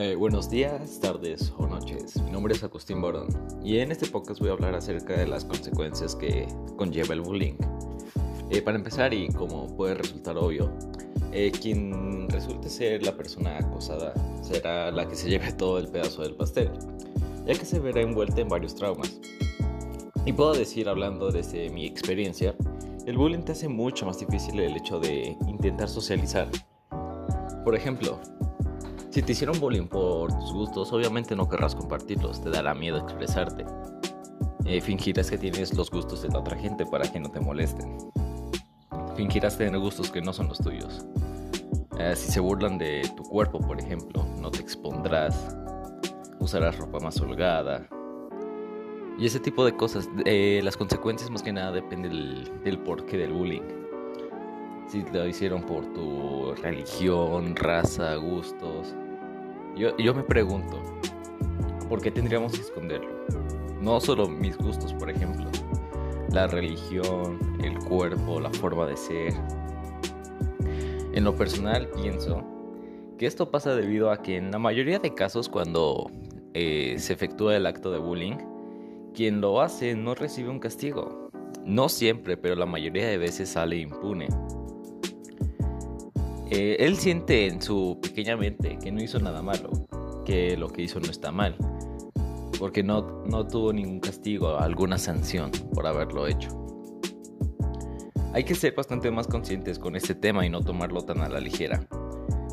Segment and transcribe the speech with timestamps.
[0.00, 2.22] Eh, buenos días, tardes o noches.
[2.22, 3.26] Mi nombre es Agustín Borón
[3.64, 7.54] y en este podcast voy a hablar acerca de las consecuencias que conlleva el bullying.
[8.48, 10.70] Eh, para empezar, y como puede resultar obvio,
[11.32, 16.22] eh, quien resulte ser la persona acosada será la que se lleve todo el pedazo
[16.22, 16.70] del pastel,
[17.44, 19.20] ya que se verá envuelta en varios traumas.
[20.24, 22.54] Y puedo decir, hablando desde mi experiencia,
[23.04, 26.48] el bullying te hace mucho más difícil el hecho de intentar socializar.
[27.64, 28.20] Por ejemplo,
[29.10, 33.64] si te hicieron bullying por tus gustos, obviamente no querrás compartirlos, te dará miedo expresarte.
[34.66, 37.96] Eh, fingirás que tienes los gustos de la otra gente para que no te molesten.
[39.16, 41.06] Fingirás tener gustos que no son los tuyos.
[41.98, 45.56] Eh, si se burlan de tu cuerpo, por ejemplo, no te expondrás.
[46.38, 47.88] Usarás ropa más holgada.
[49.18, 50.08] Y ese tipo de cosas.
[50.26, 53.87] Eh, las consecuencias más que nada dependen del, del porqué del bullying.
[54.88, 58.94] Si lo hicieron por tu religión, raza, gustos.
[59.76, 60.82] Yo, yo me pregunto,
[61.90, 63.10] ¿por qué tendríamos que esconderlo?
[63.82, 65.46] No solo mis gustos, por ejemplo.
[66.32, 69.34] La religión, el cuerpo, la forma de ser.
[71.12, 72.42] En lo personal pienso
[73.18, 76.10] que esto pasa debido a que en la mayoría de casos cuando
[76.54, 78.36] eh, se efectúa el acto de bullying,
[79.12, 81.30] quien lo hace no recibe un castigo.
[81.66, 84.28] No siempre, pero la mayoría de veces sale impune.
[86.50, 89.70] Eh, él siente en su pequeña mente que no hizo nada malo,
[90.24, 91.56] que lo que hizo no está mal,
[92.58, 96.48] porque no, no tuvo ningún castigo, alguna sanción por haberlo hecho.
[98.32, 101.40] Hay que ser bastante más conscientes con este tema y no tomarlo tan a la
[101.40, 101.86] ligera.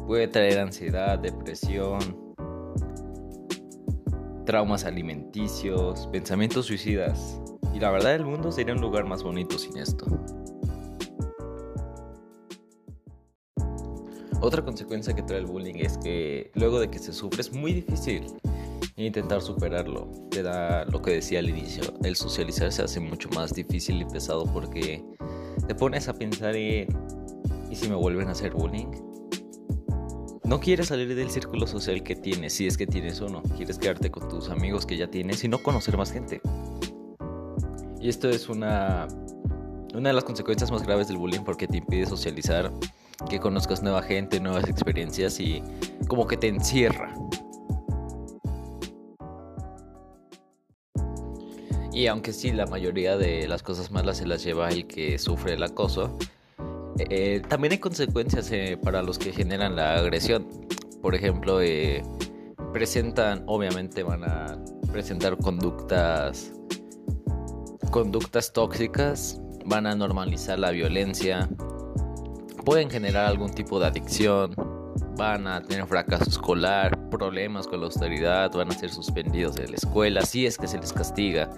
[0.08, 2.00] Puede traer ansiedad, depresión,
[4.46, 7.42] traumas alimenticios, pensamientos suicidas.
[7.74, 10.06] Y la verdad el mundo sería un lugar más bonito sin esto.
[14.42, 17.74] Otra consecuencia que trae el bullying es que luego de que se sufre es muy
[17.74, 18.26] difícil
[18.98, 20.10] intentar superarlo.
[20.30, 24.06] Te da lo que decía al inicio, el socializar se hace mucho más difícil y
[24.06, 25.04] pesado porque
[25.68, 26.88] te pones a pensar en
[27.70, 28.92] ¿y si me vuelven a hacer bullying?
[30.44, 33.42] No quieres salir del círculo social que tienes, si es que tienes uno.
[33.58, 36.40] Quieres quedarte con tus amigos que ya tienes y no conocer más gente.
[38.00, 39.08] Y esto es una,
[39.96, 42.72] una de las consecuencias más graves del bullying porque te impide socializar
[43.30, 45.64] que conozcas nueva gente, nuevas experiencias y
[46.08, 47.14] como que te encierra.
[51.96, 55.54] Y aunque sí, la mayoría de las cosas malas se las lleva el que sufre
[55.54, 56.18] el acoso,
[56.98, 60.46] eh, también hay consecuencias eh, para los que generan la agresión.
[61.02, 62.04] Por ejemplo, eh,
[62.74, 64.58] presentan, obviamente van a
[64.92, 66.52] presentar conductas,
[67.92, 71.50] conductas tóxicas, van a normalizar la violencia,
[72.66, 74.54] pueden generar algún tipo de adicción,
[75.16, 79.76] van a tener fracaso escolar, problemas con la austeridad, van a ser suspendidos de la
[79.76, 81.50] escuela, si es que se les castiga.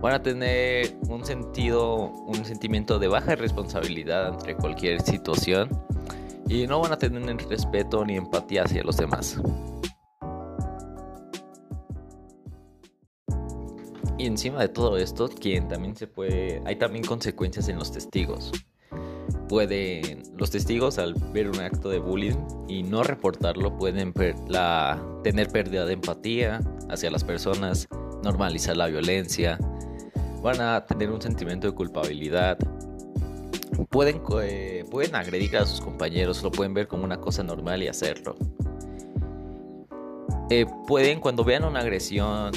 [0.00, 1.96] Van a tener un sentido,
[2.26, 5.70] un sentimiento de baja responsabilidad ante cualquier situación
[6.46, 9.40] y no van a tener respeto ni empatía hacia los demás.
[14.18, 18.52] Y encima de todo esto, quien también se puede, hay también consecuencias en los testigos
[19.48, 22.36] pueden, los testigos al ver un acto de bullying
[22.68, 27.88] y no reportarlo pueden tener pérdida de empatía hacia las personas,
[28.22, 29.58] normalizar la violencia,
[30.42, 32.58] van a tener un sentimiento de culpabilidad,
[33.90, 37.88] pueden, eh, pueden agredir a sus compañeros, lo pueden ver como una cosa normal y
[37.88, 38.36] hacerlo.
[40.50, 42.52] Eh, pueden cuando vean una agresión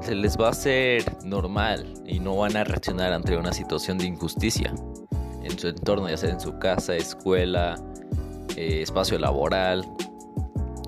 [0.00, 4.06] se les va a hacer normal y no van a reaccionar ante una situación de
[4.06, 4.74] injusticia
[5.44, 7.76] en su entorno, ya sea en su casa, escuela,
[8.56, 9.84] eh, espacio laboral.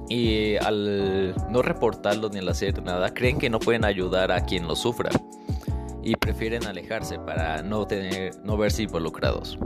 [0.08, 4.68] Y al no reportarlo ni al hacer nada, creen que no pueden ayudar a quien
[4.68, 5.10] lo sufra
[6.02, 9.58] y prefieren alejarse para no tener, no verse involucrados.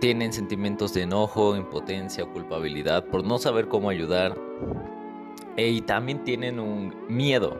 [0.00, 4.36] Tienen sentimientos de enojo, impotencia, culpabilidad por no saber cómo ayudar.
[5.56, 7.56] E, y también tienen un miedo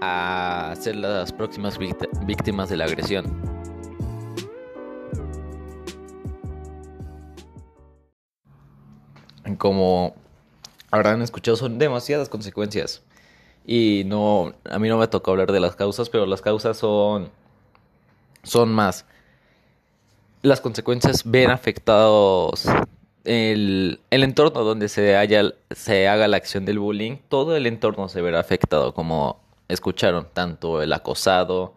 [0.00, 3.24] a ser las próximas víctimas de la agresión.
[9.56, 10.14] Como
[10.90, 13.02] habrán escuchado, son demasiadas consecuencias.
[13.66, 17.30] Y no, a mí no me tocó hablar de las causas, pero las causas son,
[18.42, 19.04] son más.
[20.42, 22.66] Las consecuencias ven afectados
[23.24, 28.08] el, el entorno donde se, haya, se haga la acción del bullying, todo el entorno
[28.08, 31.74] se verá afectado, como escucharon, tanto el acosado,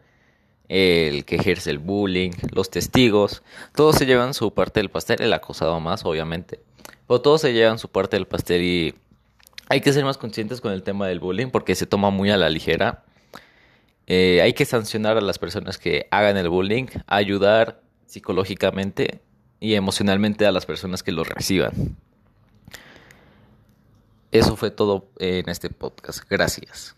[0.69, 3.44] el que ejerce el bullying, los testigos,
[3.75, 6.59] todos se llevan su parte del pastel, el acosado más, obviamente.
[7.07, 8.95] O todos se llevan su parte del pastel y
[9.69, 12.38] hay que ser más conscientes con el tema del bullying porque se toma muy a
[12.38, 13.03] la ligera.
[14.07, 19.21] Eh, hay que sancionar a las personas que hagan el bullying, ayudar psicológicamente
[19.59, 21.97] y emocionalmente a las personas que lo reciban.
[24.31, 26.23] Eso fue todo en este podcast.
[26.29, 26.95] Gracias.